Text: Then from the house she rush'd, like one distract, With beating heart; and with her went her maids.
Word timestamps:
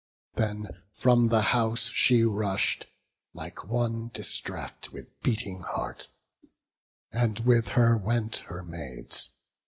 Then 0.33 0.81
from 0.95 1.27
the 1.27 1.43
house 1.53 1.91
she 1.93 2.23
rush'd, 2.23 2.87
like 3.35 3.65
one 3.65 4.07
distract, 4.11 4.91
With 4.91 5.21
beating 5.21 5.61
heart; 5.61 6.07
and 7.11 7.37
with 7.41 7.67
her 7.77 7.95
went 7.97 8.37
her 8.47 8.63
maids. 8.63 9.29